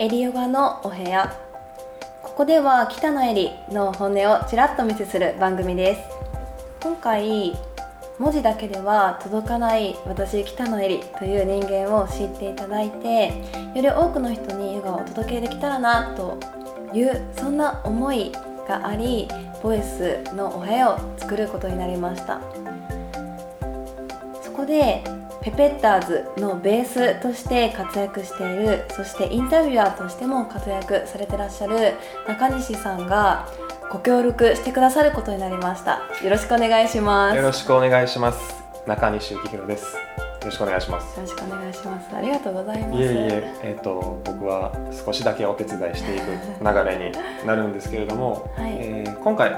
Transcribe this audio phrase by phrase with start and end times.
[0.00, 1.30] エリヨガのお部屋。
[2.22, 6.00] ここでは北野エリの本音をちらっと見せする番組です。
[6.82, 7.54] 今回
[8.18, 13.26] 文字だけでは届かない私北野エリという人間を知っていただいて
[13.74, 16.38] より多くの人にヨガをお届けできたらなと
[16.94, 18.32] いうそんな思い
[18.66, 19.28] があり
[19.62, 22.40] ボイスのお部屋を作ることになりました。
[24.50, 25.04] そこで
[25.42, 31.94] ペペッターズのベースとして活躍しているそしてインタビュアーとしても活躍されてらっしゃる
[32.26, 33.48] 中西さんが
[33.92, 36.02] ご協力してくださることになりました。
[36.22, 37.36] よろしくお願いします。
[37.36, 38.64] よろしくお願いします。
[38.86, 39.94] 中西幸宏です。
[39.94, 40.00] よ
[40.44, 41.16] ろしくお願いします。
[41.16, 42.16] よろしくお願いします。
[42.16, 42.98] ありがとうございます。
[42.98, 44.72] いえいええっ、ー、と僕は
[45.04, 46.24] 少しだけお手伝いしていく
[46.60, 49.54] 流れになるんですけれども、 はい、えー、今回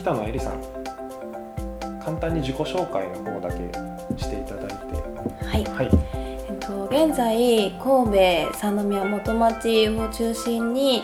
[0.00, 0.77] 北野恵里さん
[2.08, 3.56] 簡単に自己紹介の方だけ
[4.16, 5.44] していただいて。
[5.44, 5.90] はい、はい。
[6.14, 11.02] えっと、現在神戸三宮元町を中心に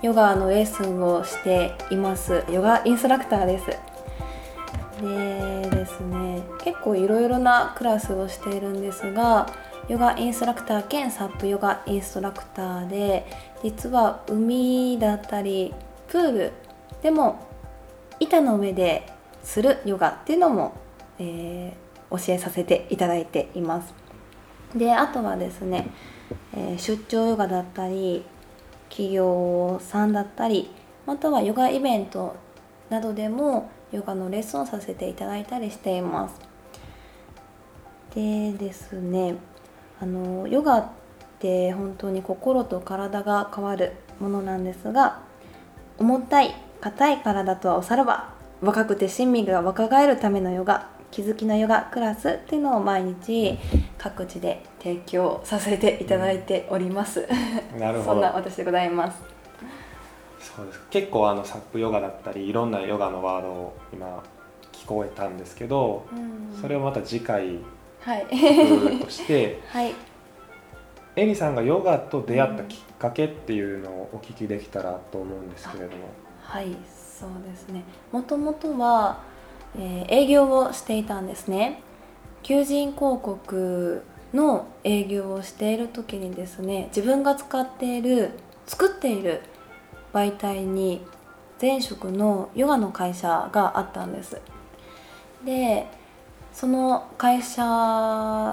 [0.00, 2.44] ヨガのレッスンをしています。
[2.48, 3.66] ヨガインストラクターです。
[5.02, 9.52] でですね結構いろいろなクラスをしているんですが
[9.88, 13.26] ヨガインストラクター兼サップヨガインストラクターで
[13.64, 15.74] 実は海だったり
[16.06, 16.52] プール
[17.02, 17.40] でも
[18.20, 19.13] 板の上で
[19.44, 20.74] するヨガっていうのも、
[21.20, 23.94] えー、教えさせていただいています。
[24.74, 25.90] であとはですね、
[26.52, 28.24] えー、出張ヨガだったり
[28.88, 30.70] 企業さんだったり
[31.06, 32.34] またはヨガイベント
[32.90, 36.40] などでもヨガのレッスンをさせていただいたりしています。
[38.14, 39.36] でですね
[40.00, 40.88] あのヨガっ
[41.38, 45.20] て本当に心と体が変わるものなんですが
[45.98, 48.33] 重たい硬い体とはおさらば
[48.64, 53.56] 若くて親身が若返るためのヨガ気づきのヨガクラスっていうのを毎日
[53.98, 57.28] 各地で提供させていただいております。
[57.78, 58.12] なるほど。
[58.12, 59.22] そんな私でございます。
[60.40, 64.22] そうです結構あのサップヨガだったりいろんなヨガのワードを今
[64.72, 67.58] 聞こえたんですけど、うん、それをまた次回
[69.00, 69.94] として、 はい、
[71.16, 76.08] エリさんがヨガと出会ったきっかけっていうのをお聞きできたらと思うんですけれども。
[76.42, 76.76] はい
[77.18, 77.84] そうですね。
[78.10, 79.20] もともとは
[79.76, 81.80] えー、営業をしていたんですね。
[82.42, 84.02] 求人広告
[84.32, 88.30] の営業をしている時にですね自分が使っている
[88.66, 89.40] 作っている
[90.12, 91.02] 媒体に
[91.60, 94.40] 前職のヨガの会社があったんです。
[95.44, 95.86] で
[96.52, 97.64] その会社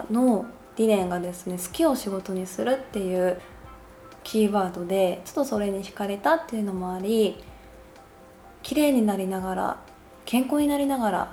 [0.10, 0.46] の
[0.76, 3.40] 理念がですね好きを仕事にするっていう
[4.24, 7.44] キーワードでちょっとそれに惹かれたっていうのもあり
[8.64, 9.78] 綺麗になりながら
[10.26, 11.32] 健康になりながら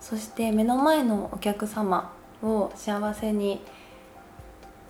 [0.00, 3.62] そして目の前のお客様を幸せに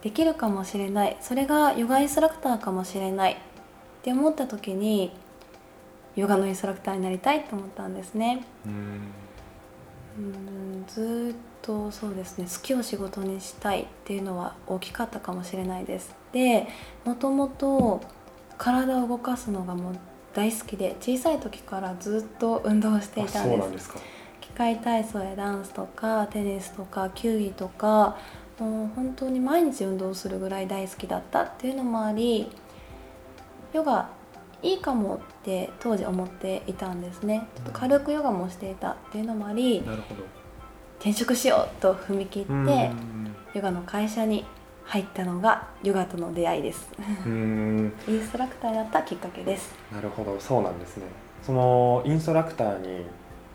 [0.02, 1.16] できるかもしれない。
[1.20, 3.32] それがヨガインストラクターかもしれない。
[3.32, 3.36] っ
[4.02, 5.12] て思った時に
[6.14, 8.44] ヨガのインストラクターになりたいと思ったんですね。
[8.66, 9.12] うん。
[10.86, 12.44] ずっとそうですね。
[12.44, 16.14] 好きを仕事にしたいっていうのは大きかったかもしれないです。
[16.32, 16.68] で
[17.04, 18.02] もともと
[18.58, 19.98] 体を動かすのがもう
[20.34, 23.92] 大好きで小さい時からずっと運動していたんです。
[24.40, 28.16] 機械体操やダンスとかテニスとか球技とか
[28.58, 32.48] もう本当に毎日運動するぐらい大好きだったっていうのもあり
[33.72, 34.10] ヨガ
[34.62, 37.48] いいかもって当時思っていたんですね。
[37.56, 39.82] ちょっと軽くヨガもしていたっていうのもあり
[40.98, 42.90] 転職しようと踏み切って
[43.54, 44.44] ヨガの会社に
[44.84, 46.88] 入ったのがヨガとの出会いです。
[47.26, 47.92] うん。
[48.06, 49.74] インストラクターになったきっかけです。
[49.92, 50.38] なるほど。
[50.38, 51.04] そうなんですね。
[51.42, 53.04] そのインストラクターに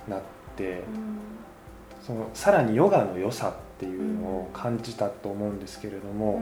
[0.07, 0.21] なっ
[0.55, 0.83] て
[2.01, 6.41] そのさらにヨガの良さっていうのを感じたと思うんですけれども、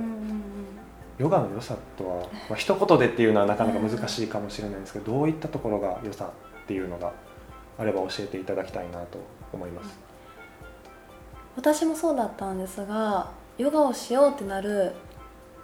[1.18, 2.16] ヨガの良さとは、
[2.50, 6.32] まあ一言でっていうのはなかなか難しいかもしれないんですけどどういったところが良さ
[6.64, 7.12] っていうのが
[7.78, 9.20] あれば教えていただきたいなと
[9.54, 10.00] 思います。
[11.56, 14.94] 私もそうだったんですがヨガをしようってなる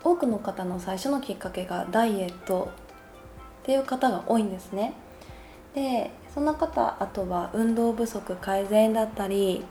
[0.04, 2.72] 多くの方の最初のきっかけがダイエット
[3.62, 4.94] っていう方が多いんですね。
[5.74, 9.64] でそんな方あとは運動不足改善だったり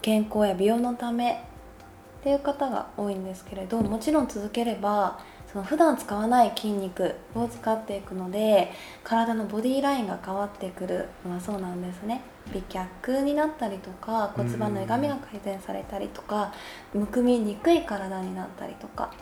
[0.00, 5.18] 健康や美容のためっていう方が多いんですけれどもちろん続ければ
[5.54, 8.72] その普段使わない筋肉を使っていくので
[9.04, 12.22] 体のボディーラインが変わってくるのはそうなんですね。
[12.52, 16.52] 美脚になったりとか骨盤の歪みが改善されたりとか
[16.92, 19.12] むくみにくい体になったりとか。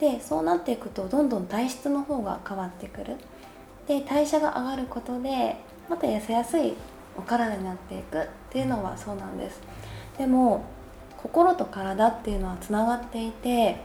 [0.00, 3.16] でそうなっていくとどんどん体質の方が変わってくる。
[3.86, 5.58] で代謝が上がることで
[5.88, 6.74] また痩せやすい
[7.16, 8.18] お体になっていく。
[8.18, 9.60] っていうのはそうなんです。
[10.18, 10.64] でも
[11.16, 13.80] 心と体っていうのはつながっていて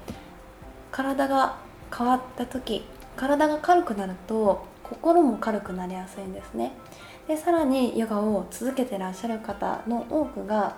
[0.94, 1.58] 体が
[1.96, 2.86] 変わった時
[3.18, 6.72] 体が軽くなると心も軽くなりやすいんですね。
[7.28, 10.76] でさらにヨガを続けてらっしゃる方の多くが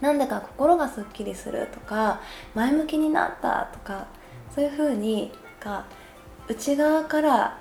[0.00, 2.20] なんだか心がすっきりするとか
[2.54, 4.06] 前向きになったとか
[4.54, 5.86] そういうふうにか
[6.48, 7.58] 内側から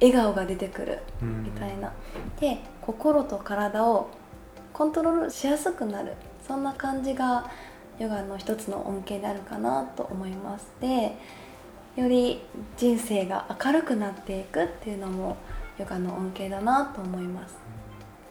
[0.00, 4.08] 笑顔が出てくるみたいな、うん、で心と体を
[4.72, 6.14] コントロールしやすくなる。
[6.46, 7.48] そんな感じが
[8.00, 11.14] ヨガの一つの恩恵であるかなと思いますで
[11.96, 12.40] より
[12.76, 15.36] 人生が明るくなっていくっていうのも
[15.78, 17.54] ヨガの恩恵だなと思います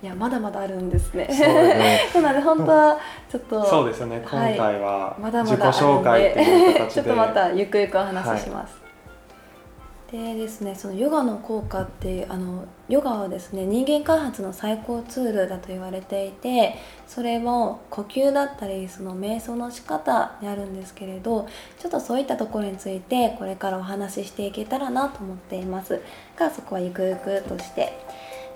[0.01, 1.27] いやまだまだあるんですね。
[1.29, 2.97] そう なので本当は
[3.29, 4.21] ちょっとそうですよね。
[4.21, 8.79] 今回は自己紹介っていう形で、 ちょっとまたゆくゆくお話しします。
[8.81, 8.88] はい
[10.11, 16.75] でですねそのヨガの効果ってあのヨガはですね人間開発の最高ツールだと言われていて
[17.07, 21.47] それも呼吸だったりその瞑想の仕方にあるんですけれど
[21.77, 26.01] ちょっとそういったところについてこれからお話ししていけたらなと思っています。
[26.35, 27.93] がそこはゆくゆくとして。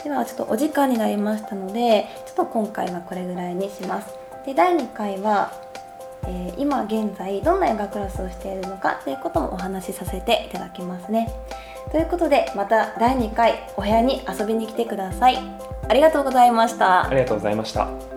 [0.04, 4.14] ではちょっとお時間になりましたのでちょっと今回はこれぐらいにします。
[4.46, 5.63] で第2回は
[6.28, 11.34] えー、今現在どんなヨガクラスをしているのかということもお話しさせていただきますね。
[11.92, 15.38] ということでまた第2回お部屋に遊びに来てください。
[15.88, 17.08] ありがとうございました。
[17.08, 18.13] ありがとうございました。